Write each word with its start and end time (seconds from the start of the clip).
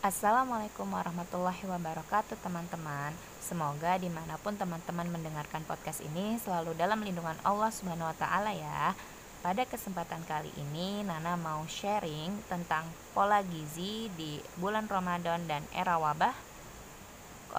Assalamualaikum 0.00 0.88
warahmatullahi 0.96 1.60
wabarakatuh 1.68 2.40
teman-teman. 2.40 3.12
Semoga 3.36 4.00
di 4.00 4.08
mana 4.08 4.40
pun 4.40 4.56
teman-teman 4.56 5.04
mendengarkan 5.12 5.60
podcast 5.68 6.00
ini 6.00 6.40
Selalu 6.40 6.72
dalam 6.72 7.04
lindungan 7.04 7.36
Allah 7.44 7.68
subhanahu 7.68 8.08
wa 8.08 8.16
ta'ala 8.16 8.48
ya. 8.56 8.96
Pada 9.44 9.68
kesempatan 9.68 10.24
kali 10.24 10.48
ini 10.56 11.04
Nana 11.04 11.36
mau 11.36 11.68
sharing 11.68 12.32
tentang 12.48 12.88
pola 13.12 13.44
gizi 13.44 14.08
di 14.16 14.40
bulan 14.56 14.88
Ramadan 14.88 15.44
dan 15.44 15.68
era 15.76 16.00
wabah 16.00 16.32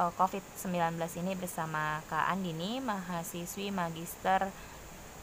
eh, 0.02 0.12
COVID-19 0.18 0.98
ini 1.22 1.38
bersama 1.38 2.02
Kak 2.10 2.26
Andini 2.26 2.82
Mahasiswi 2.82 3.70
Magister 3.70 4.50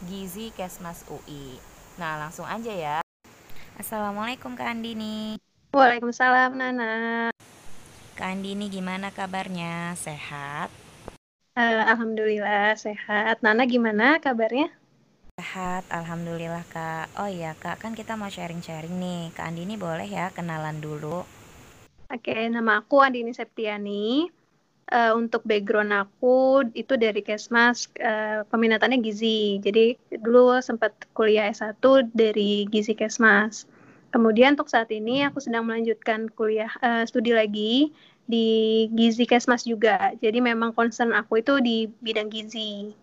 Gizi 0.07 0.55
Kesmas 0.55 1.03
UI 1.11 1.59
Nah 1.99 2.15
langsung 2.15 2.47
aja 2.47 2.71
ya. 2.71 2.97
Assalamualaikum 3.75 4.55
Kak 4.55 4.71
Andini 4.71 5.48
Waalaikumsalam 5.69 6.57
Nana. 6.57 7.29
Kak 8.17 8.25
Andini 8.25 8.73
gimana 8.73 9.13
kabarnya? 9.13 9.93
Sehat? 9.93 10.73
Uh, 11.53 11.85
Alhamdulillah 11.85 12.73
sehat. 12.73 13.45
Nana 13.45 13.69
gimana 13.69 14.17
kabarnya? 14.17 14.73
Sehat, 15.37 15.85
Alhamdulillah 15.93 16.65
Kak. 16.73 17.13
Oh 17.21 17.29
iya 17.29 17.53
Kak, 17.53 17.85
kan 17.85 17.93
kita 17.93 18.17
mau 18.17 18.33
sharing-sharing 18.33 18.97
nih. 18.97 19.29
Kak 19.37 19.45
Andini 19.45 19.77
boleh 19.77 20.09
ya 20.09 20.33
kenalan 20.33 20.81
dulu? 20.81 21.21
Oke, 22.09 22.33
nama 22.49 22.81
aku 22.81 23.05
Andini 23.05 23.29
Septiani. 23.29 24.25
Uh, 24.89 25.13
untuk 25.13 25.45
background 25.45 25.93
aku 25.93 26.65
itu 26.73 26.97
dari 26.97 27.21
Kesmas, 27.21 27.93
uh, 28.01 28.41
peminatannya 28.49 29.05
gizi. 29.05 29.61
Jadi 29.61 30.17
dulu 30.17 30.57
sempat 30.65 30.97
kuliah 31.13 31.45
S1 31.53 31.77
dari 32.09 32.65
gizi 32.65 32.97
Kesmas. 32.97 33.69
Kemudian 34.09 34.57
untuk 34.57 34.73
saat 34.73 34.89
ini 34.89 35.21
aku 35.25 35.37
sedang 35.37 35.69
melanjutkan 35.69 36.29
kuliah 36.33 36.73
uh, 36.81 37.05
studi 37.05 37.29
lagi 37.29 37.93
di 38.25 38.85
gizi 38.93 39.25
kesmas 39.29 39.65
juga. 39.65 40.13
Jadi 40.17 40.41
memang 40.41 40.73
concern 40.73 41.13
aku 41.13 41.41
itu 41.41 41.61
di 41.61 41.85
bidang 42.01 42.29
gizi. 42.29 42.93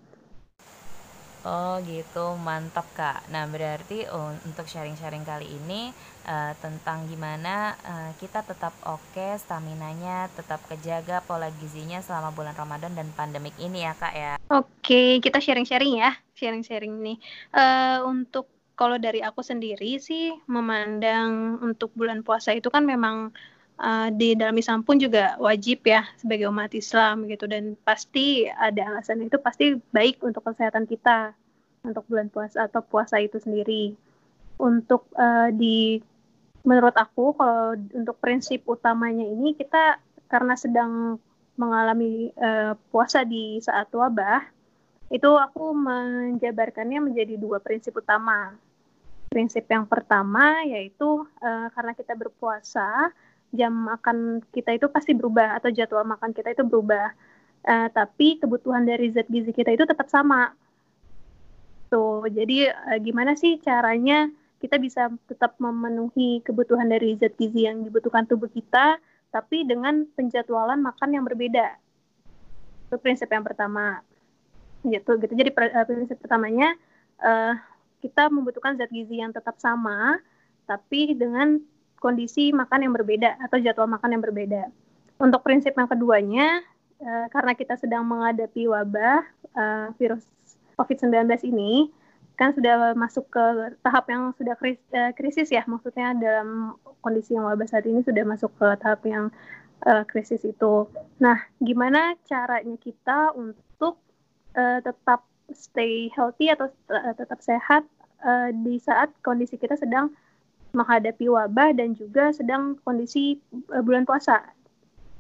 Oh 1.47 1.79
gitu, 1.87 2.35
mantap 2.43 2.91
kak. 2.99 3.23
Nah 3.31 3.47
berarti 3.47 4.03
untuk 4.43 4.67
sharing-sharing 4.67 5.23
kali 5.23 5.47
ini 5.47 5.95
uh, 6.27 6.51
tentang 6.59 7.07
gimana 7.07 7.79
uh, 7.87 8.11
kita 8.19 8.43
tetap 8.43 8.75
oke, 8.83 8.99
okay, 9.15 9.39
stamina-nya 9.39 10.27
tetap 10.35 10.59
kejaga, 10.67 11.23
pola 11.23 11.47
gizinya 11.63 12.03
selama 12.03 12.35
bulan 12.35 12.51
Ramadan 12.59 12.99
dan 12.99 13.07
pandemik 13.15 13.55
ini 13.63 13.87
ya 13.87 13.95
kak 13.95 14.15
ya. 14.19 14.33
Oke, 14.51 14.67
okay, 14.83 15.11
kita 15.23 15.39
sharing-sharing 15.39 16.03
ya, 16.03 16.19
sharing-sharing 16.35 16.99
nih. 16.99 17.19
Uh, 17.55 18.11
untuk 18.11 18.51
kalau 18.77 19.01
dari 19.01 19.25
aku 19.25 19.41
sendiri 19.41 19.97
sih 19.97 20.37
memandang 20.47 21.59
untuk 21.65 21.91
bulan 21.97 22.21
puasa 22.21 22.53
itu 22.53 22.69
kan 22.69 22.85
memang 22.85 23.33
uh, 23.81 24.09
di 24.13 24.37
dalam 24.37 24.57
Islam 24.57 24.85
pun 24.85 25.01
juga 25.01 25.37
wajib 25.41 25.85
ya 25.89 26.05
sebagai 26.21 26.49
umat 26.53 26.73
Islam 26.77 27.25
gitu 27.29 27.49
dan 27.49 27.77
pasti 27.89 28.49
ada 28.53 28.93
alasan 28.93 29.25
itu 29.25 29.41
pasti 29.41 29.81
baik 29.97 30.21
untuk 30.21 30.45
kesehatan 30.45 30.85
kita 30.85 31.33
untuk 31.87 32.05
bulan 32.11 32.29
puasa 32.29 32.67
atau 32.67 32.83
puasa 32.83 33.17
itu 33.23 33.39
sendiri. 33.41 33.95
Untuk 34.57 35.09
uh, 35.17 35.53
di 35.53 36.01
menurut 36.67 36.97
aku 36.99 37.37
kalau 37.39 37.79
untuk 37.79 38.17
prinsip 38.19 38.67
utamanya 38.67 39.23
ini 39.23 39.55
kita 39.55 40.03
karena 40.27 40.59
sedang 40.59 41.21
mengalami 41.57 42.35
uh, 42.37 42.75
puasa 42.91 43.23
di 43.23 43.63
saat 43.63 43.89
wabah 43.95 44.43
itu 45.07 45.31
aku 45.39 45.71
menjabarkannya 45.71 46.99
menjadi 46.99 47.39
dua 47.39 47.63
prinsip 47.63 47.95
utama 47.95 48.59
prinsip 49.37 49.69
yang 49.69 49.85
pertama 49.85 50.65
yaitu 50.65 51.29
uh, 51.45 51.69
karena 51.77 51.93
kita 51.93 52.17
berpuasa 52.17 53.13
jam 53.53 53.69
makan 53.69 54.41
kita 54.49 54.73
itu 54.73 54.89
pasti 54.89 55.13
berubah 55.13 55.61
atau 55.61 55.69
jadwal 55.69 56.09
makan 56.09 56.33
kita 56.33 56.57
itu 56.57 56.65
berubah. 56.65 57.13
Uh, 57.67 57.93
tapi 57.93 58.41
kebutuhan 58.41 58.89
dari 58.89 59.13
zat 59.13 59.29
gizi 59.29 59.53
kita 59.53 59.77
itu 59.77 59.85
tetap 59.85 60.09
sama. 60.09 60.57
Tuh 61.93 62.25
jadi 62.33 62.73
uh, 62.73 62.97
gimana 63.05 63.37
sih 63.37 63.61
caranya 63.61 64.33
kita 64.57 64.81
bisa 64.81 65.13
tetap 65.29 65.61
memenuhi 65.61 66.41
kebutuhan 66.41 66.89
dari 66.89 67.21
zat 67.21 67.37
gizi 67.37 67.69
yang 67.69 67.85
dibutuhkan 67.85 68.25
tubuh 68.25 68.49
kita 68.49 68.97
tapi 69.37 69.69
dengan 69.69 70.09
penjadwalan 70.17 70.81
makan 70.81 71.13
yang 71.13 71.29
berbeda? 71.29 71.77
Itu 72.89 72.97
prinsip 72.97 73.29
yang 73.29 73.45
pertama. 73.45 74.01
Gitu 74.81 75.13
gitu. 75.21 75.33
Jadi 75.37 75.53
prinsip 75.85 76.17
pertamanya 76.25 76.73
uh, 77.21 77.76
kita 78.01 78.29
membutuhkan 78.29 78.77
zat 78.77 78.93
gizi 78.93 79.21
yang 79.21 79.33
tetap 79.33 79.57
sama, 79.61 80.21
tapi 80.69 81.15
dengan 81.17 81.61
kondisi 81.99 82.53
makan 82.53 82.87
yang 82.87 82.95
berbeda 82.95 83.41
atau 83.41 83.57
jadwal 83.59 83.89
makan 83.89 84.19
yang 84.19 84.23
berbeda. 84.23 84.69
Untuk 85.17 85.41
prinsip 85.41 85.73
yang 85.73 85.89
keduanya, 85.89 86.61
uh, 87.01 87.27
karena 87.33 87.57
kita 87.57 87.75
sedang 87.81 88.05
menghadapi 88.05 88.69
wabah 88.69 89.25
uh, 89.57 89.87
virus 89.97 90.29
COVID-19 90.77 91.25
ini, 91.49 91.89
kan 92.37 92.53
sudah 92.53 92.93
masuk 92.93 93.33
ke 93.33 93.45
tahap 93.81 94.13
yang 94.13 94.37
sudah 94.37 94.55
kris, 94.61 94.77
uh, 94.93 95.11
krisis 95.17 95.49
ya, 95.49 95.65
maksudnya 95.65 96.13
dalam 96.13 96.77
kondisi 97.01 97.33
yang 97.33 97.49
wabah 97.49 97.65
saat 97.65 97.89
ini 97.89 98.05
sudah 98.05 98.29
masuk 98.29 98.53
ke 98.61 98.69
tahap 98.85 99.01
yang 99.09 99.33
uh, 99.89 100.05
krisis 100.05 100.45
itu. 100.45 100.85
Nah, 101.17 101.41
gimana 101.65 102.13
caranya 102.29 102.77
kita 102.77 103.33
untuk 103.33 103.97
uh, 104.53 104.79
tetap 104.85 105.25
stay 105.55 106.11
healthy 106.15 106.51
atau 106.51 106.71
uh, 106.91 107.15
tetap 107.15 107.39
sehat 107.43 107.83
uh, 108.23 108.51
di 108.51 108.81
saat 108.83 109.13
kondisi 109.23 109.55
kita 109.61 109.79
sedang 109.79 110.11
menghadapi 110.75 111.31
wabah 111.31 111.73
dan 111.73 111.97
juga 111.97 112.35
sedang 112.35 112.77
kondisi 112.83 113.39
uh, 113.73 113.83
bulan 113.83 114.05
puasa. 114.05 114.43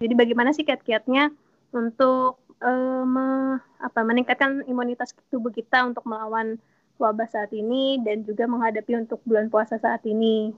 Jadi 0.02 0.12
bagaimana 0.12 0.52
sih 0.52 0.66
kiat-kiatnya 0.66 1.32
untuk 1.72 2.36
uh, 2.60 3.02
me, 3.04 3.56
apa, 3.80 4.00
meningkatkan 4.04 4.64
imunitas 4.68 5.16
tubuh 5.32 5.48
kita 5.48 5.88
untuk 5.88 6.04
melawan 6.04 6.60
wabah 6.96 7.28
saat 7.28 7.52
ini 7.52 8.00
dan 8.04 8.24
juga 8.24 8.48
menghadapi 8.48 8.96
untuk 8.96 9.20
bulan 9.24 9.48
puasa 9.48 9.80
saat 9.80 10.04
ini. 10.04 10.52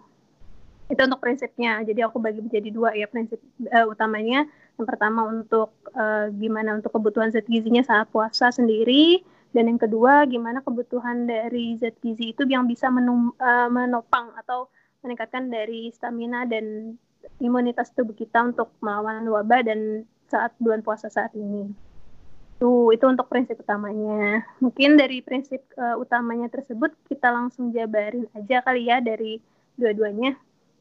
Itu 0.88 1.00
untuk 1.04 1.20
prinsipnya. 1.20 1.84
Jadi 1.84 2.00
aku 2.00 2.18
bagi 2.18 2.40
menjadi 2.40 2.68
dua 2.72 2.96
ya 2.96 3.06
prinsip 3.06 3.38
uh, 3.70 3.86
utamanya. 3.86 4.48
Yang 4.80 4.86
pertama 4.88 5.26
untuk 5.26 5.74
uh, 5.94 6.32
gimana 6.34 6.74
untuk 6.78 6.94
kebutuhan 6.94 7.30
zat 7.30 7.46
gizinya 7.46 7.82
saat 7.84 8.08
puasa 8.10 8.50
sendiri 8.50 9.22
dan 9.53 9.64
yang 9.64 9.81
kedua 9.81 10.28
gimana 10.28 10.60
kebutuhan 10.60 11.25
dari 11.25 11.76
zat 11.81 11.97
gizi 12.04 12.36
itu 12.36 12.44
yang 12.44 12.69
bisa 12.69 12.92
menum, 12.92 13.32
uh, 13.41 13.69
menopang 13.72 14.36
atau 14.36 14.69
meningkatkan 15.00 15.48
dari 15.48 15.88
stamina 15.94 16.44
dan 16.44 16.97
imunitas 17.41 17.94
tubuh 17.97 18.12
kita 18.12 18.44
untuk 18.44 18.69
melawan 18.84 19.25
wabah 19.25 19.64
dan 19.64 20.04
saat 20.28 20.53
bulan 20.60 20.84
puasa 20.84 21.08
saat 21.08 21.32
ini. 21.32 21.72
Tuh, 22.58 22.91
itu 22.91 23.06
untuk 23.06 23.31
prinsip 23.31 23.62
utamanya. 23.62 24.42
Mungkin 24.58 24.98
dari 24.98 25.22
prinsip 25.22 25.62
uh, 25.78 25.94
utamanya 25.97 26.50
tersebut 26.50 26.91
kita 27.06 27.31
langsung 27.31 27.70
jabarin 27.70 28.26
aja 28.34 28.60
kali 28.60 28.91
ya 28.91 28.98
dari 28.98 29.38
dua-duanya. 29.78 30.34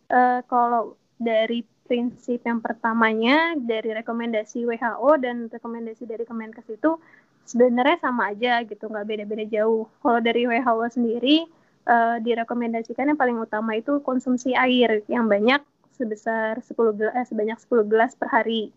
Uh, 0.10 0.42
kalau 0.50 0.98
dari 1.22 1.62
prinsip 1.88 2.44
yang 2.44 2.60
pertamanya 2.60 3.56
dari 3.56 3.96
rekomendasi 3.96 4.68
WHO 4.68 5.12
dan 5.24 5.48
rekomendasi 5.48 6.04
dari 6.04 6.28
Kemenkes 6.28 6.68
itu 6.68 7.00
sebenarnya 7.48 7.98
sama 8.04 8.36
aja 8.36 8.62
gitu 8.68 8.92
nggak 8.92 9.08
beda-beda 9.08 9.46
jauh. 9.48 9.88
Kalau 10.04 10.20
dari 10.20 10.44
WHO 10.44 10.84
sendiri 10.92 11.48
uh, 11.88 12.20
direkomendasikan 12.20 13.08
yang 13.08 13.20
paling 13.20 13.40
utama 13.40 13.80
itu 13.80 14.04
konsumsi 14.04 14.52
air 14.54 15.02
yang 15.08 15.32
banyak 15.32 15.64
sebesar 15.96 16.62
10 16.62 17.00
gelas 17.00 17.14
eh, 17.18 17.26
sebanyak 17.26 17.58
10 17.58 17.90
gelas 17.90 18.12
per 18.14 18.30
hari. 18.30 18.70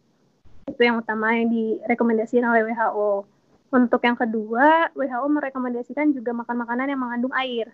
Itu 0.70 0.80
yang 0.80 1.02
utama 1.02 1.34
yang 1.34 1.50
direkomendasikan 1.50 2.46
oleh 2.46 2.62
WHO 2.70 3.26
untuk 3.70 4.00
yang 4.02 4.16
kedua 4.16 4.90
WHO 4.94 5.26
merekomendasikan 5.28 6.14
juga 6.14 6.30
makan 6.32 6.56
makanan 6.64 6.86
yang 6.90 7.00
mengandung 7.02 7.34
air. 7.34 7.68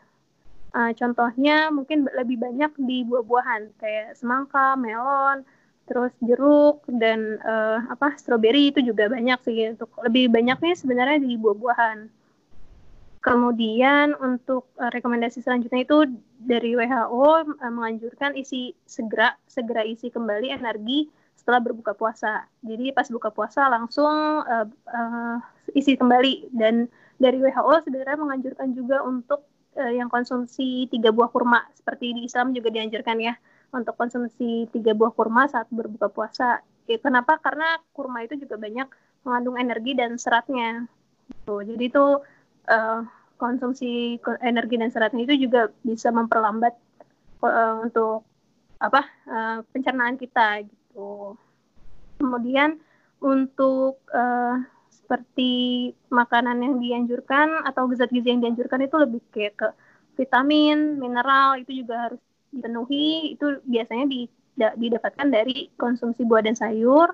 Uh, 0.77 0.93
contohnya 0.93 1.73
mungkin 1.73 2.05
lebih 2.13 2.37
banyak 2.37 2.69
di 2.85 3.01
buah-buahan 3.09 3.81
kayak 3.81 4.13
semangka 4.13 4.77
melon 4.77 5.41
terus 5.87 6.13
jeruk 6.19 6.83
dan 6.91 7.39
uh, 7.47 7.87
apa 7.89 8.19
stroberi 8.19 8.75
itu 8.75 8.83
juga 8.83 9.07
banyak 9.07 9.39
sih 9.47 9.71
untuk 9.71 9.91
lebih 10.03 10.29
banyaknya 10.35 10.75
sebenarnya 10.75 11.23
di 11.23 11.39
buah-buahan. 11.39 12.11
Kemudian 13.23 14.15
untuk 14.19 14.71
uh, 14.79 14.91
rekomendasi 14.91 15.43
selanjutnya 15.43 15.83
itu 15.87 16.11
dari 16.43 16.75
WHO 16.79 17.11
uh, 17.15 17.43
eh, 17.47 17.73
menganjurkan 17.73 18.35
isi 18.39 18.75
segera 18.87 19.35
segera 19.47 19.83
isi 19.87 20.11
kembali 20.11 20.51
energi 20.51 21.11
setelah 21.39 21.63
berbuka 21.63 21.95
puasa. 21.95 22.47
Jadi 22.67 22.91
pas 22.91 23.07
buka 23.07 23.31
puasa 23.31 23.71
langsung 23.71 24.43
uh, 24.43 24.67
uh, 24.67 25.37
isi 25.75 25.95
kembali 25.95 26.55
dan 26.55 26.91
dari 27.19 27.39
WHO 27.39 27.87
sebenarnya 27.87 28.19
menganjurkan 28.19 28.75
juga 28.75 29.03
untuk 29.07 29.47
uh, 29.79 29.93
yang 29.95 30.11
konsumsi 30.11 30.91
tiga 30.91 31.15
buah 31.15 31.31
kurma 31.31 31.63
seperti 31.79 32.15
di 32.15 32.27
Islam 32.27 32.51
juga 32.51 32.75
dianjurkan 32.75 33.19
ya 33.23 33.35
untuk 33.77 33.95
konsumsi 33.95 34.67
tiga 34.73 34.97
buah 34.97 35.13
kurma 35.13 35.47
saat 35.47 35.69
berbuka 35.69 36.09
puasa. 36.09 36.65
Ya, 36.89 36.97
kenapa? 36.97 37.37
Karena 37.39 37.77
kurma 37.93 38.25
itu 38.25 38.41
juga 38.41 38.57
banyak 38.57 38.89
mengandung 39.27 39.61
energi 39.61 39.93
dan 39.93 40.17
seratnya. 40.17 40.89
Gitu. 41.29 41.55
Jadi 41.75 41.85
itu 41.91 42.05
uh, 42.71 43.01
konsumsi 43.37 44.17
energi 44.41 44.81
dan 44.81 44.89
seratnya 44.89 45.29
itu 45.29 45.47
juga 45.49 45.69
bisa 45.85 46.09
memperlambat 46.09 46.73
uh, 47.45 47.85
untuk 47.85 48.25
apa 48.81 49.03
uh, 49.29 49.59
pencernaan 49.73 50.17
kita 50.17 50.65
gitu. 50.65 51.37
Kemudian 52.17 52.81
untuk 53.21 54.01
uh, 54.13 54.57
seperti 54.89 55.93
makanan 56.11 56.63
yang 56.65 56.75
dianjurkan 56.83 57.63
atau 57.63 57.87
zat 57.95 58.11
gizi 58.11 58.33
yang 58.33 58.43
dianjurkan 58.43 58.85
itu 58.85 58.97
lebih 58.99 59.21
kayak 59.31 59.55
ke 59.55 59.69
vitamin, 60.17 60.97
mineral 60.97 61.61
itu 61.61 61.85
juga 61.85 62.11
harus 62.11 62.23
dipenuhi. 62.57 63.37
Itu 63.37 63.61
biasanya 63.69 64.07
didapatkan 64.75 65.29
dari 65.29 65.69
konsumsi 65.77 66.25
buah 66.25 66.43
dan 66.43 66.57
sayur. 66.57 67.13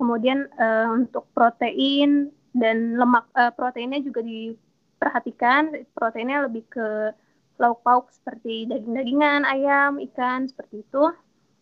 Kemudian 0.00 0.50
uh, 0.58 0.90
untuk 0.96 1.28
protein 1.36 2.32
dan 2.56 2.98
lemak 2.98 3.28
uh, 3.36 3.52
proteinnya 3.54 4.00
juga 4.02 4.24
diperhatikan. 4.24 5.86
Proteinnya 5.94 6.48
lebih 6.48 6.66
ke 6.66 7.12
lauk 7.60 7.84
pauk 7.86 8.10
seperti 8.10 8.66
daging-dagingan, 8.66 9.46
ayam, 9.46 10.02
ikan 10.10 10.50
seperti 10.50 10.82
itu. 10.82 11.12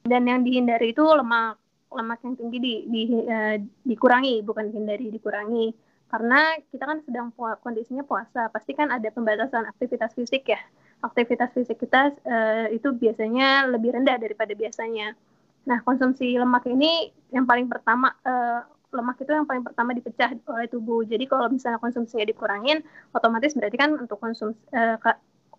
Dan 0.06 0.25
yang 0.25 0.41
dihindari 0.47 0.97
itu 0.97 1.05
lemak 1.05 1.61
lemak 1.91 2.23
yang 2.23 2.39
tinggi 2.39 2.59
di, 2.63 2.75
di 2.87 3.03
uh, 3.27 3.59
dikurangi, 3.85 4.41
bukan 4.47 4.71
dihindari 4.71 5.11
dikurangi. 5.11 5.75
Karena 6.11 6.59
kita 6.75 6.85
kan 6.91 6.99
sedang 7.06 7.31
kondisinya 7.37 8.03
puasa, 8.03 8.51
pasti 8.51 8.75
kan 8.75 8.91
ada 8.91 9.06
pembatasan 9.15 9.71
aktivitas 9.71 10.11
fisik 10.19 10.43
ya. 10.51 10.59
Aktivitas 11.00 11.50
fisik 11.56 11.81
kita 11.81 12.12
uh, 12.25 12.67
itu 12.69 12.93
biasanya 12.93 13.69
lebih 13.69 13.97
rendah 13.97 14.20
daripada 14.20 14.52
biasanya. 14.52 15.17
Nah, 15.64 15.81
konsumsi 15.85 16.37
lemak 16.37 16.69
ini 16.69 17.12
yang 17.32 17.49
paling 17.49 17.69
pertama 17.69 18.12
uh, 18.25 18.64
lemak 18.91 19.23
itu 19.23 19.32
yang 19.32 19.47
paling 19.47 19.64
pertama 19.64 19.97
dipecah 19.97 20.35
oleh 20.50 20.69
tubuh. 20.69 21.06
Jadi 21.06 21.25
kalau 21.25 21.49
misalnya 21.49 21.81
konsumsinya 21.81 22.26
dikurangin, 22.26 22.85
otomatis 23.17 23.56
berarti 23.56 23.76
kan 23.81 23.97
untuk 23.97 24.20
konsumsi 24.20 24.61
uh, 24.76 24.99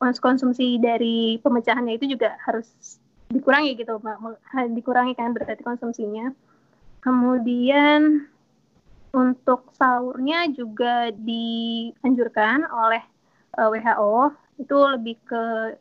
konsumsi 0.02 0.82
dari 0.82 1.38
pemecahannya 1.46 2.02
itu 2.02 2.18
juga 2.18 2.34
harus 2.42 2.98
dikurangi 3.32 3.80
gitu 3.80 4.02
dikurangi 4.76 5.14
kan 5.16 5.32
berarti 5.32 5.64
konsumsinya 5.64 6.36
kemudian 7.00 8.28
untuk 9.12 9.72
sahurnya 9.76 10.48
juga 10.52 11.12
dianjurkan 11.12 12.64
oleh 12.72 13.04
eh, 13.60 13.68
WHO 13.68 14.32
itu 14.58 14.76
lebih 14.76 15.20
ke 15.24 15.76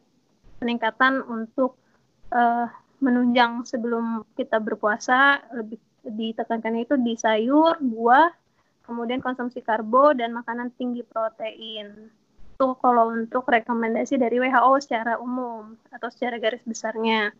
peningkatan 0.61 1.25
untuk 1.25 1.79
uh, 2.31 2.69
menunjang 3.01 3.65
sebelum 3.65 4.29
kita 4.37 4.61
berpuasa 4.61 5.41
lebih 5.57 5.81
ditekankan 6.05 6.81
itu 6.81 6.95
di 7.01 7.17
sayur 7.17 7.81
buah 7.81 8.29
kemudian 8.85 9.25
konsumsi 9.25 9.65
karbo 9.65 10.13
dan 10.17 10.37
makanan 10.37 10.73
tinggi 10.77 11.05
protein 11.05 12.13
itu 12.61 12.77
kalau 12.85 13.09
untuk 13.09 13.49
rekomendasi 13.49 14.21
dari 14.21 14.37
WHO 14.37 14.85
secara 14.85 15.17
umum 15.17 15.81
atau 15.89 16.13
secara 16.13 16.37
garis 16.37 16.61
besarnya. 16.69 17.33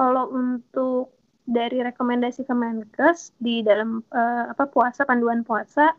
Kalau 0.00 0.32
untuk 0.32 1.12
dari 1.44 1.84
rekomendasi 1.84 2.48
Kemenkes 2.48 3.36
di 3.36 3.60
dalam 3.60 4.00
uh, 4.08 4.48
apa 4.48 4.64
puasa 4.72 5.04
panduan 5.04 5.44
puasa 5.44 5.92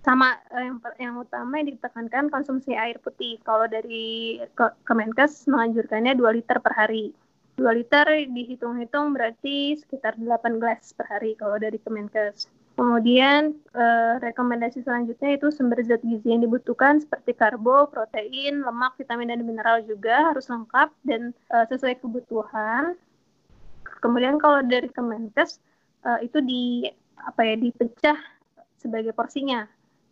sama 0.00 0.40
uh, 0.52 0.62
yang 0.64 0.78
yang 0.96 1.14
utama 1.20 1.60
yang 1.60 1.76
ditekankan 1.76 2.32
konsumsi 2.32 2.72
air 2.72 2.96
putih. 3.00 3.36
Kalau 3.44 3.68
dari 3.68 4.40
Kemenkes 4.88 5.44
menganjurkannya 5.48 6.16
2 6.16 6.38
liter 6.40 6.58
per 6.60 6.72
hari. 6.72 7.12
2 7.60 7.68
liter 7.76 8.08
dihitung-hitung 8.32 9.12
berarti 9.12 9.76
sekitar 9.76 10.16
8 10.16 10.56
gelas 10.56 10.96
per 10.96 11.04
hari 11.12 11.36
kalau 11.36 11.60
dari 11.60 11.76
Kemenkes. 11.76 12.48
Kemudian 12.80 13.52
eh, 13.76 14.14
rekomendasi 14.24 14.80
selanjutnya 14.80 15.36
itu 15.36 15.52
sumber 15.52 15.84
zat 15.84 16.00
gizi 16.00 16.32
yang 16.32 16.40
dibutuhkan 16.40 16.96
seperti 16.96 17.36
karbo, 17.36 17.84
protein, 17.92 18.64
lemak, 18.64 18.96
vitamin 18.96 19.28
dan 19.28 19.44
mineral 19.44 19.84
juga 19.84 20.32
harus 20.32 20.48
lengkap 20.48 20.88
dan 21.04 21.36
eh, 21.52 21.66
sesuai 21.68 22.00
kebutuhan. 22.00 22.96
Kemudian 24.00 24.40
kalau 24.40 24.64
dari 24.64 24.88
Kemenkes 24.88 25.60
eh, 26.08 26.24
itu 26.24 26.40
di 26.40 26.88
apa 27.20 27.44
ya 27.44 27.60
dipecah 27.60 28.16
sebagai 28.80 29.12
porsinya. 29.12 29.68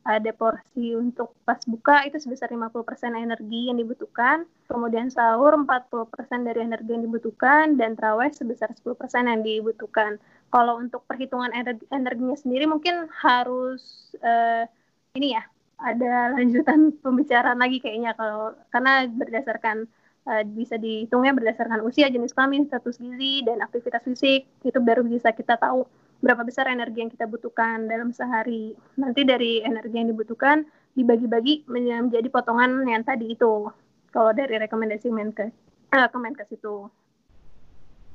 Ada 0.09 0.33
porsi 0.33 0.97
untuk 0.97 1.37
pas 1.45 1.61
buka 1.69 2.01
itu 2.09 2.17
sebesar 2.17 2.49
50% 2.49 3.13
energi 3.13 3.69
yang 3.69 3.77
dibutuhkan, 3.77 4.49
kemudian 4.65 5.13
sahur 5.13 5.53
40% 5.53 6.49
dari 6.49 6.65
energi 6.65 6.97
yang 6.97 7.05
dibutuhkan. 7.05 7.77
Dan 7.77 7.93
terawih 7.93 8.33
sebesar 8.33 8.73
10% 8.73 8.89
yang 9.29 9.45
dibutuhkan. 9.45 10.17
Kalau 10.49 10.81
untuk 10.81 11.05
perhitungan 11.05 11.53
energi, 11.53 11.85
energinya 11.93 12.41
sendiri 12.41 12.65
mungkin 12.65 13.05
harus 13.21 14.09
uh, 14.25 14.65
ini 15.13 15.37
ya 15.37 15.45
ada 15.77 16.35
lanjutan 16.41 16.91
pembicaraan 17.05 17.61
lagi 17.61 17.79
kayaknya 17.79 18.17
kalau 18.17 18.57
karena 18.73 19.05
berdasarkan 19.13 19.85
uh, 20.25 20.43
bisa 20.57 20.81
dihitungnya 20.81 21.37
berdasarkan 21.37 21.85
usia, 21.85 22.09
jenis 22.09 22.33
kelamin, 22.33 22.65
status 22.65 22.97
gizi 22.97 23.45
dan 23.45 23.61
aktivitas 23.61 24.03
fisik. 24.09 24.49
Itu 24.65 24.81
baru 24.81 25.05
bisa 25.05 25.37
kita 25.37 25.61
tahu 25.61 25.85
berapa 26.19 26.43
besar 26.43 26.67
energi 26.67 27.07
yang 27.07 27.13
kita 27.13 27.31
butuhkan 27.31 27.87
dalam 27.87 28.11
sehari. 28.11 28.75
Nanti 28.99 29.23
dari 29.23 29.63
energi 29.63 29.95
yang 29.95 30.11
dibutuhkan 30.11 30.67
dibagi-bagi 30.99 31.71
menjadi 31.71 32.27
potongan 32.27 32.83
yang 32.87 33.07
tadi 33.07 33.39
itu. 33.39 33.71
Kalau 34.11 34.33
dari 34.35 34.59
rekomendasi 34.59 35.15
Menkes, 35.15 35.55
uh, 35.95 36.09
Kemenkes 36.11 36.51
itu. 36.51 36.91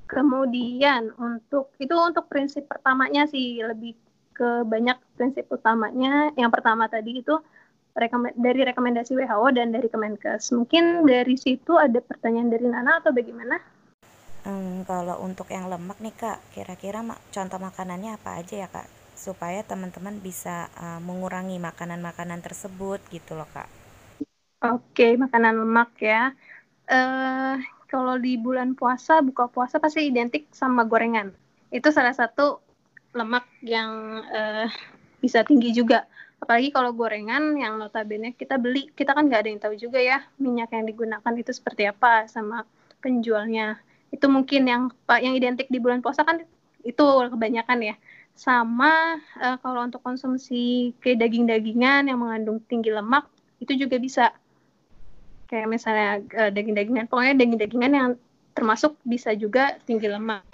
Kemudian 0.03 1.15
untuk 1.15 1.71
itu 1.79 1.95
untuk 1.95 2.27
prinsip 2.27 2.67
pertamanya 2.67 3.23
sih 3.25 3.63
lebih 3.63 3.95
ke 4.35 4.67
banyak 4.67 4.99
prinsip 5.15 5.47
utamanya. 5.47 6.33
Yang 6.35 6.51
pertama 6.59 6.91
tadi 6.91 7.23
itu 7.23 7.39
dari 8.35 8.61
rekomendasi 8.65 9.15
WHO 9.15 9.47
dan 9.53 9.71
dari 9.71 9.87
Kemenkes. 9.87 10.51
Mungkin 10.51 11.07
dari 11.07 11.37
situ 11.37 11.77
ada 11.77 12.01
pertanyaan 12.03 12.51
dari 12.51 12.65
Nana 12.67 12.99
atau 12.99 13.13
bagaimana? 13.13 13.61
Hmm, 14.45 14.75
kalau 14.89 15.15
untuk 15.27 15.47
yang 15.55 15.65
lemak 15.73 15.97
nih 16.03 16.15
kak, 16.21 16.37
kira-kira 16.53 16.99
mak 17.09 17.19
contoh 17.35 17.59
makanannya 17.67 18.11
apa 18.17 18.29
aja 18.39 18.55
ya 18.63 18.67
kak, 18.75 18.87
supaya 19.25 19.59
teman-teman 19.69 20.15
bisa 20.27 20.55
uh, 20.85 20.99
mengurangi 21.07 21.57
makanan-makanan 21.67 22.39
tersebut 22.47 22.99
gitu 23.15 23.31
loh 23.39 23.49
kak. 23.55 23.67
Oke, 24.63 25.03
makanan 25.23 25.53
lemak 25.61 25.89
ya. 25.99 26.31
Uh, 26.89 27.55
kalau 27.91 28.15
di 28.25 28.31
bulan 28.45 28.69
puasa 28.79 29.13
buka 29.27 29.45
puasa 29.53 29.77
pasti 29.83 30.01
identik 30.11 30.43
sama 30.61 30.81
gorengan 30.91 31.29
itu 31.75 31.89
salah 31.97 32.15
satu 32.15 32.61
lemak 33.17 33.45
yang 33.65 33.91
uh, 34.39 34.67
bisa 35.23 35.39
tinggi 35.49 35.69
juga 35.79 36.05
apalagi 36.43 36.69
kalau 36.75 36.91
gorengan 36.99 37.43
yang 37.63 37.73
notabene 37.81 38.35
kita 38.41 38.55
beli 38.63 38.91
kita 38.99 39.11
kan 39.17 39.25
nggak 39.29 39.41
ada 39.43 39.49
yang 39.53 39.61
tahu 39.65 39.75
juga 39.79 39.99
ya 40.01 40.17
minyak 40.43 40.69
yang 40.75 40.85
digunakan 40.89 41.33
itu 41.41 41.51
seperti 41.59 41.83
apa 41.93 42.27
sama 42.31 42.67
penjualnya 43.03 43.79
itu 44.13 44.25
mungkin 44.29 44.69
yang 44.69 44.83
yang 45.09 45.33
identik 45.33 45.65
di 45.73 45.81
bulan 45.81 46.05
puasa 46.05 46.21
kan 46.21 46.45
itu 46.85 47.05
kebanyakan 47.33 47.81
ya. 47.81 47.95
Sama 48.37 49.17
uh, 49.41 49.57
kalau 49.57 49.81
untuk 49.81 50.05
konsumsi 50.05 50.93
kayak 51.01 51.25
daging-dagingan 51.25 52.05
yang 52.05 52.21
mengandung 52.21 52.61
tinggi 52.69 52.93
lemak 52.93 53.25
itu 53.57 53.73
juga 53.73 53.97
bisa. 53.97 54.29
Kayak 55.49 55.67
misalnya 55.69 56.21
uh, 56.37 56.51
daging-dagingan 56.53 57.09
pokoknya 57.09 57.33
daging-dagingan 57.41 57.91
yang 57.93 58.09
termasuk 58.53 58.93
bisa 59.01 59.33
juga 59.33 59.81
tinggi 59.89 60.05
lemak. 60.05 60.45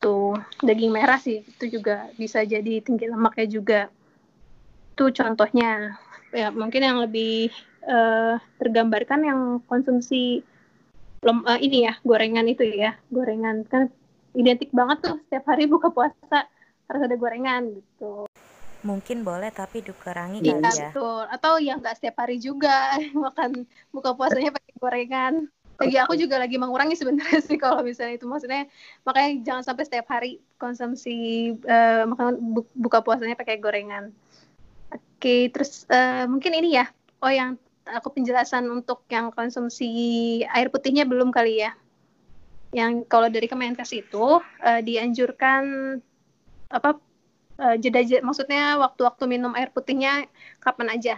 Tuh 0.00 0.40
daging 0.64 0.90
merah 0.90 1.20
sih 1.20 1.44
itu 1.44 1.78
juga 1.78 2.08
bisa 2.16 2.40
jadi 2.40 2.80
tinggi 2.80 3.04
lemaknya 3.04 3.46
juga. 3.52 3.80
Itu 4.96 5.12
contohnya. 5.12 6.00
Ya 6.32 6.48
mungkin 6.48 6.80
yang 6.80 6.96
lebih 7.04 7.52
uh, 7.84 8.40
tergambarkan 8.56 9.20
yang 9.20 9.40
konsumsi 9.68 10.40
lem, 11.22 11.38
uh, 11.46 11.58
ini 11.62 11.86
ya 11.86 11.94
gorengan 12.02 12.46
itu 12.50 12.66
ya. 12.66 12.98
Gorengan 13.08 13.62
kan 13.70 13.88
identik 14.34 14.74
banget 14.74 14.98
tuh 15.06 15.16
setiap 15.28 15.54
hari 15.54 15.70
buka 15.70 15.88
puasa 15.94 16.50
harus 16.90 17.02
ada 17.06 17.16
gorengan 17.16 17.78
gitu. 17.78 18.26
Mungkin 18.82 19.22
boleh 19.22 19.54
tapi 19.54 19.78
dikurangi 19.78 20.42
iya, 20.42 20.58
kali 20.58 20.66
ya. 20.74 20.90
betul. 20.90 21.22
Atau 21.30 21.52
yang 21.62 21.78
nggak 21.78 21.96
setiap 22.02 22.26
hari 22.26 22.42
juga 22.42 22.98
makan 23.14 23.64
buka 23.94 24.18
puasanya 24.18 24.50
pakai 24.50 24.74
gorengan. 24.82 25.34
Lagi 25.78 25.98
aku 25.98 26.14
juga 26.14 26.38
lagi 26.38 26.58
mengurangi 26.58 26.94
sebenarnya 26.98 27.40
sih 27.42 27.58
kalau 27.58 27.86
misalnya 27.86 28.18
itu. 28.18 28.26
Maksudnya 28.26 28.66
makanya 29.06 29.30
jangan 29.46 29.62
sampai 29.62 29.84
setiap 29.86 30.06
hari 30.10 30.42
konsumsi 30.58 31.54
uh, 31.64 32.04
makan 32.10 32.38
bu 32.58 32.66
buka 32.74 32.98
puasanya 33.06 33.38
pakai 33.38 33.62
gorengan. 33.62 34.10
Oke 34.90 35.48
terus 35.54 35.86
uh, 35.86 36.26
mungkin 36.26 36.50
ini 36.58 36.82
ya. 36.82 36.90
Oh 37.22 37.30
yang 37.30 37.54
aku 37.86 38.14
penjelasan 38.14 38.68
untuk 38.70 39.02
yang 39.10 39.34
konsumsi 39.34 40.42
air 40.46 40.68
putihnya 40.70 41.06
belum 41.06 41.34
kali 41.34 41.66
ya. 41.66 41.72
Yang 42.72 43.04
kalau 43.10 43.28
dari 43.28 43.46
Kemenkes 43.50 43.92
itu 43.92 44.40
uh, 44.40 44.80
dianjurkan 44.80 45.96
apa 46.72 46.96
uh, 47.60 47.76
jeda, 47.76 48.00
jeda 48.00 48.24
maksudnya 48.24 48.80
waktu-waktu 48.80 49.24
minum 49.28 49.52
air 49.52 49.68
putihnya 49.68 50.24
kapan 50.62 50.88
aja. 50.94 51.14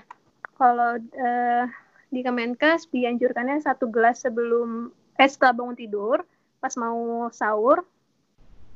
Kalau 0.58 0.98
uh, 0.98 1.64
di 2.10 2.20
Kemenkes 2.22 2.90
dianjurkannya 2.90 3.62
satu 3.62 3.90
gelas 3.90 4.22
sebelum 4.22 4.90
eh 5.18 5.30
setelah 5.30 5.54
bangun 5.54 5.78
tidur 5.78 6.22
pas 6.58 6.74
mau 6.74 7.30
sahur 7.30 7.86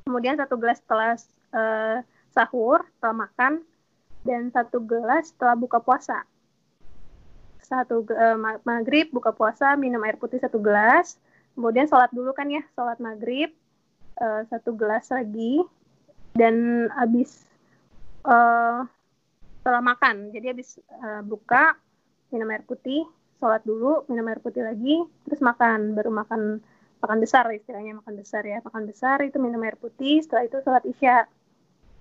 kemudian 0.07 0.38
satu 0.38 0.54
gelas 0.59 0.78
setelah 0.83 1.14
uh, 1.54 1.97
sahur 2.30 2.87
setelah 2.99 3.26
makan 3.26 3.62
dan 4.23 4.50
satu 4.54 4.83
gelas 4.83 5.35
setelah 5.35 5.57
buka 5.59 5.83
puasa 5.83 6.23
satu 7.68 8.08
uh, 8.08 8.37
maghrib 8.64 9.12
buka 9.12 9.37
puasa 9.37 9.76
minum 9.76 10.00
air 10.08 10.16
putih 10.16 10.40
satu 10.40 10.56
gelas. 10.56 11.20
Kemudian 11.52 11.84
sholat 11.84 12.08
dulu 12.08 12.32
kan 12.32 12.48
ya 12.48 12.64
sholat 12.72 12.96
maghrib 12.96 13.52
uh, 14.16 14.48
satu 14.48 14.72
gelas 14.72 15.12
lagi. 15.12 15.60
Dan 16.32 16.88
habis 16.96 17.44
uh, 18.25 18.88
setelah 19.60 19.82
makan. 19.84 20.32
Jadi 20.32 20.46
habis 20.48 20.80
uh, 21.04 21.20
buka 21.20 21.76
minum 22.32 22.48
air 22.48 22.64
putih, 22.64 23.04
sholat 23.37 23.60
dulu, 23.68 24.08
minum 24.08 24.25
air 24.32 24.40
putih 24.40 24.64
lagi, 24.64 25.04
terus 25.28 25.40
makan, 25.44 25.92
baru 25.92 26.08
makan 26.12 26.64
makan 26.98 27.18
besar 27.22 27.46
istilahnya 27.54 27.94
makan 28.02 28.18
besar 28.18 28.42
ya 28.42 28.58
makan 28.58 28.90
besar 28.90 29.22
itu 29.22 29.38
minum 29.38 29.62
air 29.62 29.78
putih 29.78 30.18
setelah 30.18 30.48
itu 30.48 30.56
sholat 30.64 30.84
isya. 30.88 31.28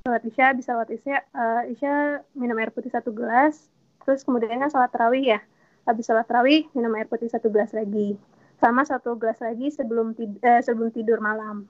Sholat 0.07 0.23
isya 0.23 0.45
bisa 0.55 0.69
sholat 0.73 0.89
isya 0.95 1.17
uh, 1.35 1.63
isya 1.67 2.23
minum 2.33 2.55
air 2.55 2.71
putih 2.71 2.89
satu 2.89 3.11
gelas 3.11 3.67
terus 4.07 4.23
kemudian 4.23 4.63
kan 4.63 4.71
sholat 4.71 4.87
tarawih 4.87 5.35
ya 5.35 5.39
habis 5.87 6.05
sholat 6.05 6.27
tarawih 6.27 6.67
minum 6.75 6.91
air 6.99 7.07
putih 7.07 7.31
satu 7.31 7.47
gelas 7.47 7.71
lagi 7.71 8.19
sama 8.59 8.83
satu 8.83 9.15
gelas 9.15 9.39
lagi 9.39 9.71
sebelum 9.71 10.13
tid 10.13 10.35
uh, 10.43 10.59
sebelum 10.59 10.91
tidur 10.91 11.23
malam 11.23 11.65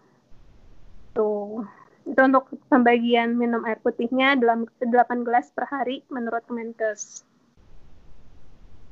tuh 1.14 1.64
itu 2.08 2.22
untuk 2.24 2.48
pembagian 2.72 3.36
minum 3.36 3.68
air 3.68 3.84
putihnya 3.84 4.40
dalam 4.40 4.64
8 4.80 5.28
gelas 5.28 5.52
per 5.52 5.68
hari 5.68 6.08
menurut 6.08 6.40
Kemenkes. 6.48 7.28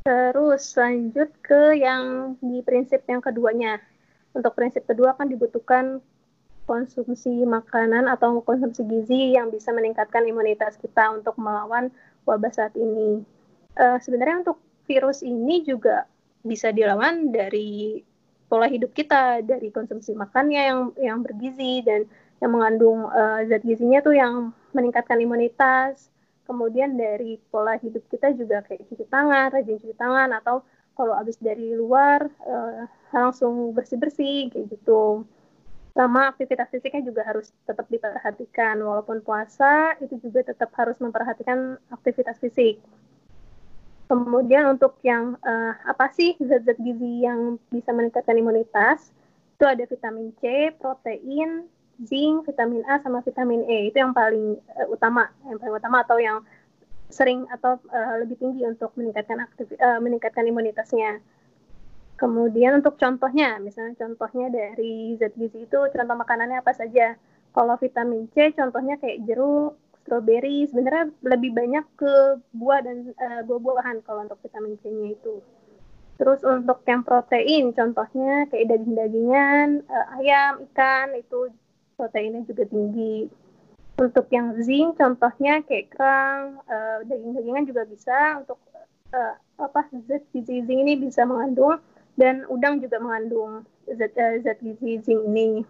Terus 0.04 0.76
lanjut 0.76 1.32
ke 1.40 1.80
yang 1.80 2.36
di 2.44 2.60
prinsip 2.60 3.08
yang 3.08 3.24
keduanya. 3.24 3.80
Untuk 4.36 4.52
prinsip 4.52 4.84
kedua 4.84 5.16
kan 5.16 5.32
dibutuhkan 5.32 6.04
konsumsi 6.68 7.48
makanan 7.48 8.12
atau 8.12 8.44
konsumsi 8.44 8.84
gizi 8.84 9.40
yang 9.40 9.48
bisa 9.48 9.72
meningkatkan 9.72 10.28
imunitas 10.28 10.76
kita 10.76 11.16
untuk 11.16 11.40
melawan 11.40 11.88
wabah 12.28 12.52
saat 12.52 12.76
ini. 12.76 13.24
Uh, 13.80 13.96
sebenarnya 14.04 14.44
untuk 14.44 14.60
virus 14.86 15.26
ini 15.26 15.66
juga 15.66 16.06
bisa 16.46 16.70
dilawan 16.70 17.34
dari 17.34 18.02
pola 18.46 18.70
hidup 18.70 18.94
kita, 18.94 19.42
dari 19.42 19.74
konsumsi 19.74 20.14
makannya 20.14 20.62
yang 20.62 20.80
yang 21.02 21.20
bergizi 21.26 21.82
dan 21.82 22.06
yang 22.40 22.52
mengandung 22.54 23.10
uh, 23.10 23.42
zat 23.50 23.66
gizinya 23.66 24.00
tuh 24.06 24.14
yang 24.14 24.54
meningkatkan 24.72 25.18
imunitas. 25.18 26.14
Kemudian 26.46 26.94
dari 26.94 27.42
pola 27.50 27.74
hidup 27.82 28.06
kita 28.06 28.30
juga 28.38 28.62
kayak 28.62 28.86
cuci 28.86 29.10
tangan, 29.10 29.50
rajin 29.50 29.82
cuci 29.82 29.96
tangan 29.98 30.30
atau 30.38 30.62
kalau 30.94 31.18
habis 31.18 31.42
dari 31.42 31.74
luar 31.74 32.30
uh, 32.46 32.86
langsung 33.10 33.74
bersih-bersih 33.74 34.54
kayak 34.54 34.78
gitu. 34.78 35.26
Sama 35.96 36.28
aktivitas 36.28 36.70
fisiknya 36.70 37.08
juga 37.08 37.24
harus 37.26 37.50
tetap 37.66 37.88
diperhatikan. 37.90 38.78
Walaupun 38.78 39.24
puasa 39.26 39.96
itu 40.04 40.20
juga 40.22 40.44
tetap 40.44 40.70
harus 40.76 41.00
memperhatikan 41.02 41.80
aktivitas 41.90 42.38
fisik. 42.38 42.78
Kemudian 44.06 44.78
untuk 44.78 45.02
yang 45.02 45.34
uh, 45.42 45.74
apa 45.82 46.14
sih 46.14 46.38
zat-zat 46.38 46.78
gizi 46.78 47.26
yang 47.26 47.58
bisa 47.74 47.90
meningkatkan 47.90 48.38
imunitas? 48.38 49.10
Itu 49.58 49.66
ada 49.66 49.82
vitamin 49.82 50.30
C, 50.38 50.70
protein, 50.78 51.66
zinc, 52.06 52.46
vitamin 52.46 52.86
A 52.86 53.02
sama 53.02 53.26
vitamin 53.26 53.66
E 53.66 53.90
itu 53.90 53.98
yang 53.98 54.14
paling 54.14 54.62
uh, 54.78 54.88
utama, 54.94 55.32
yang 55.50 55.58
paling 55.58 55.76
utama 55.80 56.06
atau 56.06 56.22
yang 56.22 56.46
sering 57.10 57.50
atau 57.50 57.82
uh, 57.90 58.16
lebih 58.22 58.38
tinggi 58.38 58.62
untuk 58.66 58.94
meningkatkan 58.94 59.42
aktif, 59.42 59.74
uh, 59.80 59.98
meningkatkan 59.98 60.46
imunitasnya. 60.46 61.24
Kemudian 62.16 62.80
untuk 62.80 62.96
contohnya, 63.02 63.60
misalnya 63.60 63.98
contohnya 64.00 64.48
dari 64.48 65.20
zat 65.20 65.34
gizi 65.36 65.68
itu 65.68 65.80
contoh 65.82 66.16
makanannya 66.16 66.62
apa 66.62 66.72
saja. 66.78 67.18
Kalau 67.56 67.80
vitamin 67.80 68.28
C 68.36 68.52
contohnya 68.54 69.00
kayak 69.00 69.24
jeruk, 69.26 69.80
stroberi, 70.06 70.70
sebenarnya 70.70 71.10
lebih 71.26 71.58
banyak 71.58 71.86
ke 71.98 72.14
buah 72.54 72.86
dan 72.86 73.10
uh, 73.18 73.42
buah-buahan 73.42 74.06
kalau 74.06 74.22
untuk 74.22 74.38
vitamin 74.46 74.78
C-nya 74.86 75.18
itu. 75.18 75.42
Terus 76.22 76.46
untuk 76.46 76.86
yang 76.86 77.02
protein, 77.02 77.74
contohnya 77.74 78.46
kayak 78.48 78.70
daging-dagingan, 78.70 79.82
uh, 79.90 80.08
ayam, 80.22 80.64
ikan, 80.72 81.18
itu 81.18 81.50
proteinnya 81.98 82.46
juga 82.46 82.70
tinggi. 82.70 83.28
Untuk 83.98 84.30
yang 84.30 84.54
zinc, 84.62 85.02
contohnya 85.02 85.66
kayak 85.66 85.90
kerang, 85.92 86.62
uh, 86.70 87.02
daging-dagingan 87.10 87.66
juga 87.66 87.84
bisa. 87.90 88.46
Untuk 88.46 88.62
uh, 89.12 89.36
apa 89.58 89.90
zat 90.06 90.24
gizi 90.32 90.62
zinc 90.64 90.80
ini 90.86 91.02
bisa 91.02 91.26
mengandung 91.26 91.82
dan 92.16 92.46
udang 92.48 92.78
juga 92.80 93.02
mengandung 93.02 93.66
zat, 93.90 94.14
uh, 94.16 94.38
zat 94.46 94.62
gizi 94.62 95.02
zinc 95.02 95.20
ini. 95.34 95.66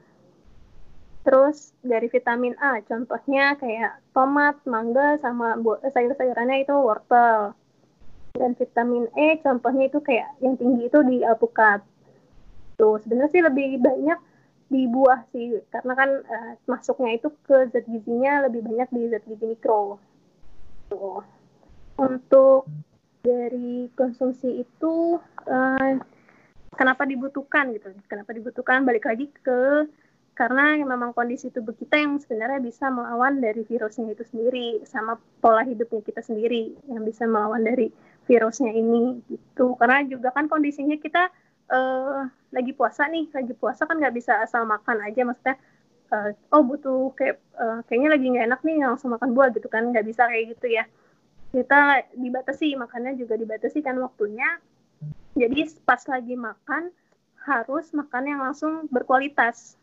Terus 1.26 1.74
dari 1.82 2.06
vitamin 2.06 2.54
A, 2.62 2.86
contohnya 2.86 3.58
kayak 3.58 3.98
tomat, 4.14 4.62
mangga, 4.70 5.18
sama 5.18 5.58
sayur-sayurannya 5.90 6.62
itu 6.62 6.76
wortel. 6.78 7.58
Dan 8.38 8.54
vitamin 8.54 9.10
E, 9.18 9.42
contohnya 9.42 9.90
itu 9.90 9.98
kayak 10.06 10.38
yang 10.46 10.54
tinggi 10.54 10.86
itu 10.86 11.00
di 11.02 11.26
alpukat. 11.26 11.82
Tuh, 12.78 13.02
sebenarnya 13.02 13.32
sih 13.34 13.42
lebih 13.42 13.82
banyak 13.82 14.20
di 14.66 14.90
buah 14.90 15.22
sih 15.30 15.62
karena 15.70 15.94
kan 15.94 16.10
uh, 16.26 16.52
masuknya 16.66 17.22
itu 17.22 17.30
ke 17.46 17.70
zat 17.70 17.86
gizinya 17.86 18.50
lebih 18.50 18.66
banyak 18.66 18.90
di 18.90 19.02
zat 19.14 19.24
gizi 19.30 19.46
mikro. 19.46 20.02
Tuh. 20.90 21.22
Untuk 21.96 22.68
dari 23.24 23.88
konsumsi 23.96 24.62
itu 24.62 25.18
uh, 25.48 25.92
kenapa 26.76 27.08
dibutuhkan 27.08 27.72
gitu? 27.74 27.94
Kenapa 28.10 28.36
dibutuhkan? 28.36 28.84
Balik 28.84 29.08
lagi 29.08 29.32
ke 29.42 29.88
karena 30.36 30.76
memang 30.84 31.16
kondisi 31.16 31.48
tubuh 31.48 31.72
kita 31.72 31.96
yang 31.96 32.20
sebenarnya 32.20 32.60
bisa 32.60 32.92
melawan 32.92 33.40
dari 33.40 33.64
virusnya 33.64 34.12
itu 34.12 34.28
sendiri 34.28 34.84
sama 34.84 35.16
pola 35.40 35.64
hidupnya 35.64 36.04
kita 36.04 36.20
sendiri 36.20 36.76
yang 36.92 37.08
bisa 37.08 37.24
melawan 37.24 37.64
dari 37.64 37.88
virusnya 38.28 38.76
ini 38.76 39.24
gitu. 39.32 39.80
Karena 39.80 40.04
juga 40.04 40.36
kan 40.36 40.52
kondisinya 40.52 41.00
kita 41.00 41.32
uh, 41.72 42.28
lagi 42.52 42.76
puasa 42.76 43.08
nih 43.08 43.32
lagi 43.32 43.56
puasa 43.56 43.88
kan 43.88 43.96
nggak 43.96 44.12
bisa 44.12 44.44
asal 44.44 44.68
makan 44.68 45.08
aja 45.08 45.24
maksudnya 45.24 45.56
uh, 46.12 46.36
oh 46.52 46.68
butuh 46.68 47.16
kayak 47.16 47.40
uh, 47.56 47.80
kayaknya 47.88 48.20
lagi 48.20 48.26
nggak 48.28 48.46
enak 48.52 48.62
nih 48.68 48.78
langsung 48.84 49.16
makan 49.16 49.32
buah 49.32 49.56
gitu 49.56 49.72
kan 49.72 49.88
nggak 49.88 50.04
bisa 50.04 50.28
kayak 50.28 50.52
gitu 50.52 50.68
ya. 50.68 50.84
Kita 51.56 52.12
dibatasi 52.12 52.76
makannya 52.76 53.16
juga 53.16 53.40
dibatasi 53.40 53.80
kan 53.80 53.96
waktunya. 54.04 54.60
Jadi 55.40 55.64
pas 55.88 56.04
lagi 56.12 56.36
makan 56.36 56.92
harus 57.48 57.96
makan 57.96 58.24
yang 58.28 58.44
langsung 58.44 58.92
berkualitas 58.92 59.80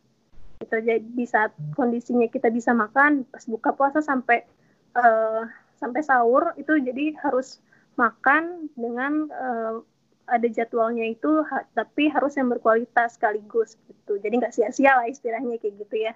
gitu 0.62 0.78
jadi 0.78 1.02
di 1.02 1.26
saat 1.26 1.50
kondisinya 1.74 2.30
kita 2.30 2.48
bisa 2.48 2.70
makan 2.70 3.26
pas 3.28 3.44
buka 3.50 3.74
puasa 3.74 3.98
sampai 3.98 4.46
uh, 4.94 5.44
sampai 5.82 6.00
sahur 6.06 6.54
itu 6.54 6.78
jadi 6.78 7.18
harus 7.18 7.58
makan 7.98 8.70
dengan 8.78 9.26
uh, 9.34 9.82
ada 10.30 10.48
jadwalnya 10.48 11.10
itu 11.10 11.42
ha, 11.44 11.66
tapi 11.74 12.08
harus 12.08 12.38
yang 12.38 12.48
berkualitas 12.48 13.18
sekaligus 13.18 13.76
gitu. 13.90 14.16
Jadi 14.22 14.34
nggak 14.38 14.54
sia-sia 14.54 14.94
lah 14.96 15.06
istilahnya 15.10 15.58
kayak 15.58 15.74
gitu 15.82 15.96
ya. 16.08 16.12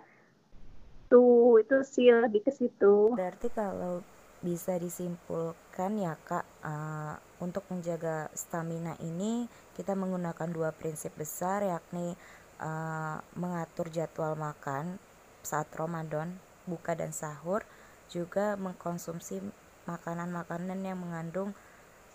Tuh 1.11 1.61
itu 1.61 1.77
sih 1.83 2.09
lebih 2.11 2.47
ke 2.47 2.53
situ. 2.55 3.13
Berarti 3.13 3.51
kalau 3.51 4.01
bisa 4.41 4.79
disimpulkan 4.79 5.99
ya 5.99 6.15
kak 6.23 6.47
uh, 6.63 7.19
untuk 7.43 7.67
menjaga 7.73 8.31
stamina 8.37 8.95
ini 9.03 9.51
kita 9.75 9.97
menggunakan 9.97 10.49
dua 10.53 10.71
prinsip 10.71 11.11
besar 11.19 11.67
yakni 11.67 12.15
uh, 12.61 13.21
mengatur 13.37 13.89
jadwal 13.93 14.37
makan 14.37 15.01
saat 15.47 15.71
Ramadan 15.75 16.37
buka 16.67 16.99
dan 16.99 17.15
sahur 17.15 17.63
juga 18.11 18.59
mengkonsumsi 18.59 19.43
makanan-makanan 19.87 20.83
yang 20.83 20.99
mengandung 20.99 21.55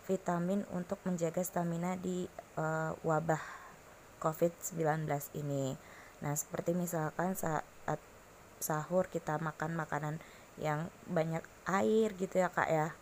vitamin 0.06 0.68
untuk 0.76 1.00
menjaga 1.08 1.40
stamina 1.40 1.96
di 1.96 2.28
uh, 2.60 2.92
wabah 3.06 3.40
COVID-19 4.20 5.08
ini. 5.40 5.80
Nah, 6.22 6.34
seperti 6.36 6.78
misalkan 6.78 7.34
saat 7.34 7.64
sahur 8.62 9.10
kita 9.10 9.42
makan 9.42 9.74
makanan 9.74 10.16
yang 10.62 10.92
banyak 11.10 11.42
air 11.66 12.14
gitu 12.20 12.38
ya, 12.38 12.54
Kak 12.54 12.70
ya. 12.70 12.94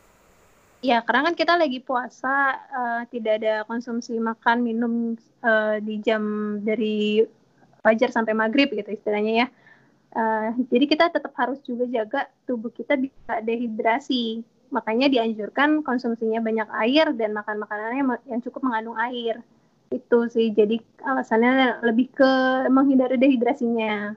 Ya, 0.79 1.03
karena 1.03 1.27
kan 1.27 1.35
kita 1.35 1.59
lagi 1.59 1.83
puasa, 1.83 2.55
uh, 2.71 3.01
tidak 3.11 3.43
ada 3.43 3.67
konsumsi 3.67 4.15
makan 4.15 4.63
minum 4.63 4.93
uh, 5.43 5.75
di 5.83 5.99
jam 5.99 6.23
dari 6.63 7.19
fajar 7.83 8.15
sampai 8.15 8.31
maghrib 8.31 8.71
gitu 8.71 8.87
istilahnya 8.87 9.33
ya. 9.43 9.47
Uh, 10.09 10.55
jadi 10.71 10.85
kita 10.87 11.05
tetap 11.11 11.35
harus 11.35 11.59
juga 11.67 11.83
jaga 11.91 12.31
tubuh 12.47 12.71
kita 12.71 12.95
bisa 12.95 13.43
dehidrasi. 13.43 14.39
Makanya 14.71 15.11
dianjurkan 15.11 15.83
konsumsinya 15.83 16.39
banyak 16.39 16.69
air 16.87 17.11
dan 17.11 17.35
makan 17.35 17.59
makanannya 17.59 18.03
yang 18.31 18.39
cukup 18.39 18.63
mengandung 18.63 18.95
air. 18.95 19.43
Itu 19.91 20.31
sih 20.31 20.55
jadi 20.55 20.79
alasannya 21.03 21.83
lebih 21.83 22.13
ke 22.15 22.31
menghindari 22.71 23.19
dehidrasinya. 23.19 24.15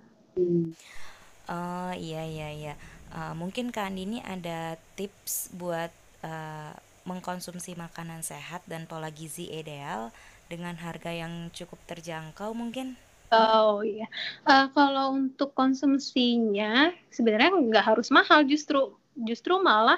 Oh 1.51 1.93
iya 1.99 2.23
iya 2.23 2.49
iya. 2.55 2.75
Uh, 3.11 3.35
mungkin 3.35 3.75
kak 3.75 3.91
Andi 3.91 4.07
ini 4.07 4.19
ada 4.23 4.79
tips 4.95 5.51
buat 5.57 5.91
uh, 6.23 6.73
mengkonsumsi 7.03 7.75
makanan 7.75 8.23
sehat 8.23 8.63
dan 8.71 8.87
pola 8.87 9.11
gizi 9.11 9.51
ideal 9.51 10.15
dengan 10.47 10.79
harga 10.79 11.11
yang 11.11 11.51
cukup 11.51 11.79
terjangkau 11.87 12.55
mungkin? 12.55 12.95
Oh 13.33 13.81
iya, 13.81 14.05
uh, 14.45 14.69
kalau 14.77 15.17
untuk 15.17 15.57
konsumsinya 15.57 16.93
sebenarnya 17.09 17.57
nggak 17.57 17.87
harus 17.97 18.13
mahal 18.13 18.45
justru 18.45 18.93
justru 19.17 19.57
malah 19.57 19.97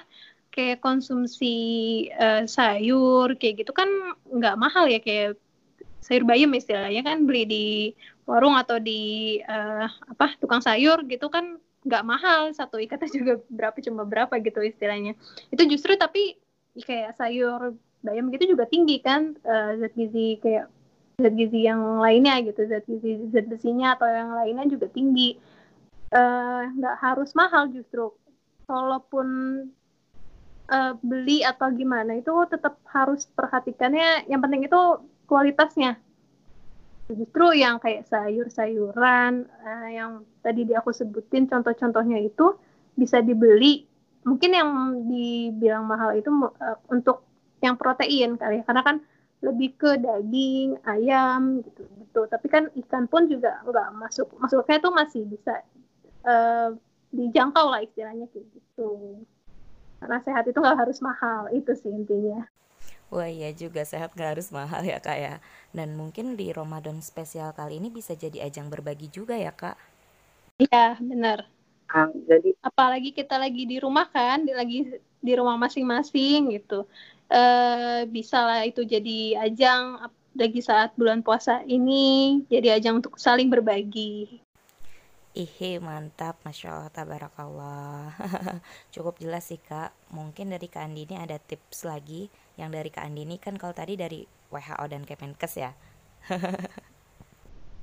kayak 0.54 0.78
konsumsi 0.78 1.54
uh, 2.14 2.46
sayur 2.46 3.34
kayak 3.34 3.66
gitu 3.66 3.74
kan 3.74 3.90
nggak 4.30 4.54
mahal 4.54 4.86
ya 4.86 5.02
kayak 5.02 5.34
sayur 5.98 6.22
bayam 6.22 6.54
istilahnya 6.54 7.02
kan 7.02 7.26
beli 7.26 7.42
di 7.42 7.66
warung 8.22 8.54
atau 8.54 8.78
di 8.78 9.42
uh, 9.42 9.90
apa 10.14 10.38
tukang 10.38 10.62
sayur 10.62 11.02
gitu 11.10 11.26
kan 11.26 11.58
nggak 11.84 12.04
mahal 12.04 12.48
satu 12.56 12.80
ikatnya 12.80 13.12
juga 13.12 13.34
berapa 13.52 13.76
cuma 13.84 14.02
berapa 14.08 14.34
gitu 14.40 14.64
istilahnya. 14.64 15.12
Itu 15.52 15.62
justru 15.68 15.94
tapi 16.00 16.40
kayak 16.74 17.14
sayur 17.20 17.76
bayam 18.00 18.28
gitu 18.32 18.56
juga 18.56 18.66
tinggi 18.66 19.00
kan 19.00 19.36
uh, 19.46 19.78
zat 19.78 19.94
gizi 19.96 20.36
kayak 20.42 20.68
zat 21.20 21.34
gizi 21.38 21.64
yang 21.64 22.02
lainnya 22.02 22.42
gitu 22.42 22.66
zat 22.66 22.84
gizi 22.88 23.30
zat 23.30 23.46
besinya 23.46 23.94
atau 23.94 24.08
yang 24.08 24.32
lainnya 24.32 24.66
juga 24.68 24.88
tinggi. 24.90 25.36
Eh, 26.14 26.62
nggak 26.78 26.96
uh, 26.96 27.00
harus 27.02 27.30
mahal 27.34 27.68
justru. 27.74 28.14
Walaupun 28.64 29.28
uh, 30.72 30.92
beli 31.04 31.44
atau 31.44 31.68
gimana 31.74 32.16
itu 32.16 32.32
tetap 32.48 32.80
harus 32.88 33.28
perhatikannya. 33.34 34.24
Yang 34.30 34.40
penting 34.40 34.62
itu 34.64 34.80
kualitasnya 35.28 36.00
justru 37.12 37.60
yang 37.60 37.76
kayak 37.76 38.08
sayur-sayuran 38.08 39.44
uh, 39.44 39.88
yang 39.92 40.24
tadi 40.40 40.64
di 40.64 40.72
aku 40.72 40.88
sebutin 40.88 41.44
contoh-contohnya 41.44 42.20
itu 42.24 42.56
bisa 42.96 43.20
dibeli. 43.20 43.84
Mungkin 44.24 44.50
yang 44.56 44.70
dibilang 45.04 45.84
mahal 45.84 46.16
itu 46.16 46.32
uh, 46.32 46.80
untuk 46.88 47.28
yang 47.60 47.76
protein 47.76 48.40
kali 48.40 48.60
ya. 48.60 48.64
Karena 48.64 48.80
kan 48.80 48.96
lebih 49.44 49.76
ke 49.76 50.00
daging 50.00 50.80
ayam 50.88 51.60
gitu 51.60 51.84
gitu. 52.00 52.20
Tapi 52.24 52.46
kan 52.48 52.72
ikan 52.72 53.04
pun 53.04 53.28
juga 53.28 53.60
nggak 53.68 53.88
masuk. 54.00 54.32
Masuknya 54.40 54.80
tuh 54.80 54.92
masih 54.96 55.28
bisa 55.28 55.60
uh, 56.24 56.72
dijangkau 57.12 57.68
lah 57.68 57.84
istilahnya 57.84 58.32
kayak 58.32 58.48
gitu. 58.48 59.20
Karena 60.00 60.24
sehat 60.24 60.48
itu 60.48 60.56
nggak 60.56 60.80
harus 60.80 61.04
mahal 61.04 61.52
itu 61.52 61.76
sih 61.76 61.92
intinya 61.92 62.48
Wah 63.14 63.30
iya 63.38 63.50
juga 63.62 63.82
sehat 63.92 64.10
gak 64.18 64.30
harus 64.34 64.48
mahal 64.58 64.82
ya 64.92 64.98
kak 65.06 65.18
ya. 65.26 65.34
Dan 65.76 65.88
mungkin 66.00 66.26
di 66.40 66.46
Ramadan 66.58 66.98
spesial 67.10 67.50
kali 67.58 67.74
ini 67.80 67.88
bisa 67.98 68.12
jadi 68.22 68.38
ajang 68.46 68.66
berbagi 68.72 69.08
juga 69.16 69.34
ya 69.46 69.52
kak. 69.62 69.76
Iya 70.62 70.98
benar. 71.10 71.38
Ah, 71.94 72.10
Jadi 72.30 72.48
apalagi 72.68 73.10
kita 73.18 73.34
lagi 73.38 73.62
di 73.70 73.76
rumah 73.84 74.06
kan 74.10 74.38
di, 74.46 74.52
Lagi 74.60 74.78
di 75.26 75.32
rumah 75.38 75.56
masing-masing 75.64 76.38
gitu. 76.56 76.86
E, 77.30 77.40
Bisa 78.14 78.38
lah 78.48 78.60
itu 78.70 78.80
jadi 78.94 79.18
ajang 79.46 79.82
lagi 80.34 80.60
saat 80.68 80.90
bulan 80.98 81.22
puasa 81.22 81.62
ini 81.76 82.42
Jadi 82.50 82.68
ajang 82.76 82.94
untuk 83.02 83.14
saling 83.26 83.48
berbagi. 83.54 84.42
Ihe 85.34 85.82
mantap, 85.82 86.38
Masya 86.46 86.68
Allah, 86.70 86.90
tabarakallah. 86.94 88.14
Cukup 88.94 89.18
jelas 89.22 89.50
sih 89.50 89.58
kak. 89.58 89.90
Mungkin 90.14 90.46
dari 90.54 90.66
Kak 90.70 90.86
Andini 90.86 91.18
ada 91.18 91.42
tips 91.42 91.82
lagi 91.90 92.30
Yang 92.54 92.70
dari 92.70 92.90
Kak 92.90 93.04
Andini 93.06 93.36
kan 93.40 93.58
kalau 93.58 93.74
tadi 93.74 93.98
dari 93.98 94.22
WHO 94.50 94.84
dan 94.86 95.02
Kemenkes 95.02 95.54
ya 95.58 95.72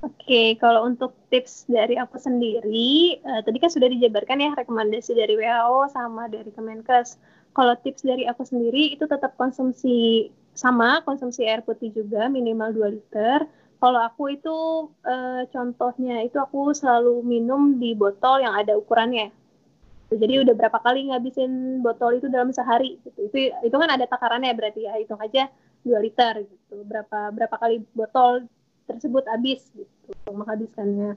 Oke, 0.02 0.58
kalau 0.58 0.82
untuk 0.82 1.14
tips 1.30 1.70
dari 1.70 1.94
aku 1.94 2.18
sendiri, 2.18 3.22
uh, 3.22 3.38
tadi 3.46 3.62
kan 3.62 3.70
sudah 3.70 3.86
dijabarkan 3.86 4.42
ya 4.42 4.50
rekomendasi 4.58 5.14
dari 5.14 5.38
WHO 5.38 5.94
sama 5.94 6.26
dari 6.26 6.50
Kemenkes. 6.50 7.22
Kalau 7.54 7.78
tips 7.78 8.02
dari 8.02 8.26
aku 8.26 8.42
sendiri 8.42 8.98
itu 8.98 9.06
tetap 9.06 9.38
konsumsi 9.38 10.26
sama, 10.58 11.06
konsumsi 11.06 11.46
air 11.46 11.62
putih 11.62 11.94
juga 11.94 12.26
minimal 12.26 12.74
2 12.74 12.98
liter 12.98 13.46
kalau 13.82 13.98
aku 13.98 14.30
itu 14.30 14.58
uh, 15.02 15.42
contohnya 15.50 16.22
itu 16.22 16.38
aku 16.38 16.70
selalu 16.70 17.26
minum 17.26 17.82
di 17.82 17.98
botol 17.98 18.38
yang 18.38 18.54
ada 18.54 18.78
ukurannya. 18.78 19.34
Jadi 20.16 20.34
udah 20.44 20.54
berapa 20.56 20.78
kali 20.80 21.12
ngabisin 21.12 21.82
botol 21.84 22.18
itu 22.18 22.26
dalam 22.28 22.52
sehari 22.52 22.98
gitu. 23.04 23.28
Itu 23.28 23.36
itu 23.62 23.76
kan 23.76 23.90
ada 23.90 24.04
takarannya 24.08 24.52
berarti 24.56 24.84
ya 24.88 24.96
hitung 24.98 25.20
aja 25.20 25.48
2 25.84 26.04
liter 26.04 26.46
gitu. 26.46 26.74
Berapa 26.84 27.32
berapa 27.32 27.56
kali 27.58 27.84
botol 27.96 28.48
tersebut 28.88 29.24
habis 29.28 29.68
gitu 29.72 30.10
menghabiskannya. 30.28 31.16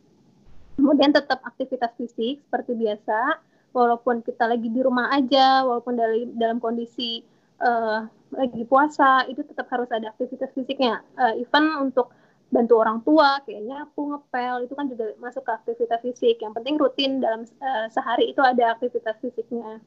Kemudian 0.76 1.16
tetap 1.16 1.40
aktivitas 1.44 1.96
fisik 1.96 2.44
seperti 2.44 2.76
biasa 2.76 3.40
walaupun 3.72 4.24
kita 4.24 4.48
lagi 4.48 4.72
di 4.72 4.80
rumah 4.80 5.12
aja, 5.12 5.64
walaupun 5.68 6.00
dalam 6.00 6.36
dalam 6.36 6.58
kondisi 6.60 7.24
uh, 7.60 8.08
lagi 8.32 8.64
puasa 8.68 9.28
itu 9.28 9.44
tetap 9.44 9.68
harus 9.72 9.88
ada 9.92 10.12
aktivitas 10.12 10.52
fisiknya. 10.56 11.04
Uh, 11.16 11.36
even 11.40 11.66
untuk 11.80 12.12
bantu 12.56 12.80
orang 12.80 13.04
tua 13.04 13.44
kayak 13.44 13.68
nyapu 13.68 14.16
ngepel 14.16 14.64
itu 14.64 14.74
kan 14.80 14.88
juga 14.88 15.12
masuk 15.20 15.44
ke 15.44 15.52
aktivitas 15.52 16.00
fisik. 16.00 16.40
Yang 16.40 16.54
penting 16.56 16.76
rutin 16.80 17.20
dalam 17.20 17.44
uh, 17.60 17.92
sehari 17.92 18.32
itu 18.32 18.40
ada 18.40 18.80
aktivitas 18.80 19.20
fisiknya. 19.20 19.84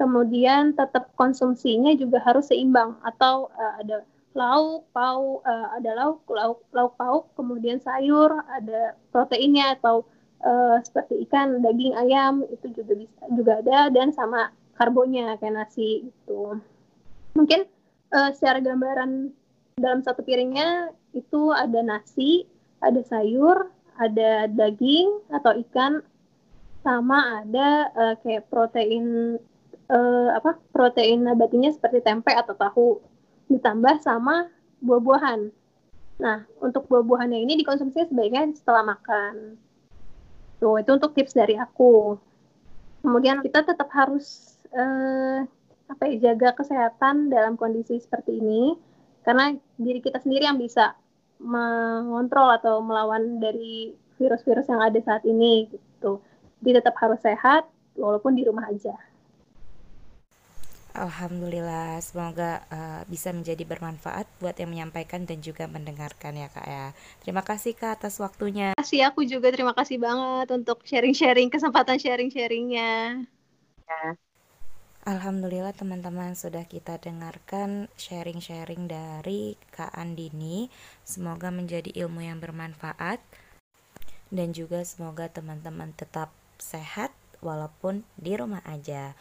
Kemudian 0.00 0.72
tetap 0.72 1.12
konsumsinya 1.20 1.92
juga 1.92 2.24
harus 2.24 2.48
seimbang. 2.48 2.96
Atau 3.04 3.52
uh, 3.52 3.74
ada 3.76 4.08
lauk 4.36 4.88
pauk 4.92 5.40
uh, 5.48 5.68
ada 5.80 5.96
lauk 5.96 6.20
lauk 6.28 6.60
lauk 6.76 6.92
pauk 7.00 7.24
kemudian 7.40 7.80
sayur 7.80 8.44
ada 8.52 8.92
proteinnya 9.08 9.80
atau 9.80 10.04
uh, 10.44 10.76
seperti 10.84 11.24
ikan 11.24 11.64
daging 11.64 11.96
ayam 11.96 12.44
itu 12.52 12.68
juga 12.76 13.00
bisa 13.00 13.16
juga 13.32 13.64
ada 13.64 13.88
dan 13.88 14.12
sama 14.12 14.52
karbonnya 14.76 15.40
kayak 15.40 15.56
nasi 15.56 16.12
itu 16.12 16.60
mungkin 17.32 17.64
uh, 18.12 18.28
secara 18.36 18.60
gambaran 18.60 19.32
dalam 19.80 20.04
satu 20.04 20.20
piringnya 20.20 20.92
itu 21.16 21.50
ada 21.56 21.80
nasi, 21.80 22.44
ada 22.84 23.00
sayur, 23.00 23.72
ada 23.96 24.44
daging 24.52 25.24
atau 25.32 25.56
ikan, 25.64 26.04
sama 26.84 27.42
ada 27.42 27.90
uh, 27.96 28.14
kayak 28.22 28.46
protein 28.52 29.36
uh, 29.88 30.28
apa 30.36 30.60
protein 30.70 31.26
nabatinya 31.26 31.72
seperti 31.72 32.04
tempe 32.04 32.30
atau 32.30 32.54
tahu, 32.54 32.88
ditambah 33.48 34.04
sama 34.04 34.52
buah-buahan. 34.84 35.50
Nah, 36.20 36.44
untuk 36.60 36.88
buah-buahannya 36.88 37.42
ini 37.42 37.58
dikonsumsi 37.60 38.08
sebaiknya 38.08 38.52
setelah 38.54 38.96
makan. 38.96 39.60
Tuh, 40.56 40.80
itu 40.80 40.90
untuk 40.92 41.12
tips 41.12 41.36
dari 41.36 41.56
aku. 41.60 42.16
Kemudian 43.04 43.44
kita 43.44 43.64
tetap 43.64 43.92
harus 43.92 44.56
uh, 44.72 45.44
apa 45.86 46.02
ya, 46.10 46.32
jaga 46.32 46.56
kesehatan 46.56 47.30
dalam 47.30 47.54
kondisi 47.54 48.00
seperti 48.00 48.40
ini 48.42 48.74
karena 49.22 49.54
diri 49.78 49.98
kita 50.02 50.22
sendiri 50.22 50.46
yang 50.46 50.58
bisa 50.58 50.94
mengontrol 51.40 52.48
atau 52.56 52.80
melawan 52.80 53.38
dari 53.38 53.92
virus-virus 54.16 54.66
yang 54.68 54.80
ada 54.80 54.98
saat 55.04 55.22
ini 55.28 55.68
gitu. 55.70 56.20
Jadi 56.64 56.80
tetap 56.80 56.96
harus 56.98 57.20
sehat 57.20 57.68
walaupun 57.96 58.32
di 58.36 58.44
rumah 58.48 58.68
aja. 58.68 58.96
Alhamdulillah, 60.96 62.00
semoga 62.00 62.64
uh, 62.72 63.04
bisa 63.04 63.28
menjadi 63.28 63.68
bermanfaat 63.68 64.24
buat 64.40 64.56
yang 64.56 64.72
menyampaikan 64.72 65.28
dan 65.28 65.44
juga 65.44 65.68
mendengarkan 65.68 66.32
ya 66.32 66.48
kak 66.48 66.64
ya. 66.64 66.96
Terima 67.20 67.44
kasih 67.44 67.76
kak 67.76 68.00
atas 68.00 68.16
waktunya. 68.16 68.72
Terima 68.72 68.80
kasih 68.80 69.00
aku 69.04 69.20
juga 69.28 69.52
terima 69.52 69.76
kasih 69.76 70.00
banget 70.00 70.48
untuk 70.56 70.80
sharing-sharing 70.88 71.52
kesempatan 71.52 72.00
sharing-sharingnya. 72.00 73.28
Ya. 73.84 74.25
Alhamdulillah 75.06 75.70
teman-teman 75.70 76.34
sudah 76.34 76.66
kita 76.66 76.98
dengarkan 76.98 77.86
sharing-sharing 77.94 78.90
dari 78.90 79.54
Kak 79.70 79.94
Andini. 79.94 80.66
Semoga 81.06 81.54
menjadi 81.54 81.94
ilmu 81.94 82.26
yang 82.26 82.42
bermanfaat 82.42 83.22
dan 84.34 84.50
juga 84.50 84.82
semoga 84.82 85.30
teman-teman 85.30 85.94
tetap 85.94 86.34
sehat 86.58 87.14
walaupun 87.38 88.02
di 88.18 88.34
rumah 88.34 88.66
aja. 88.66 89.14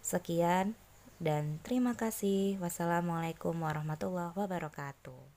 Sekian 0.00 0.72
dan 1.20 1.60
terima 1.60 1.92
kasih. 1.92 2.56
Wassalamualaikum 2.56 3.52
warahmatullahi 3.60 4.32
wabarakatuh. 4.32 5.33